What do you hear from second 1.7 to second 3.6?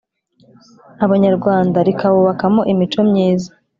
rikabubakamo imico myiza